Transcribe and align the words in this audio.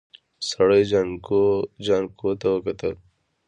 سړي 0.49 0.81
جانکو 1.87 2.29
ته 2.41 2.47
وکتل. 2.53 2.93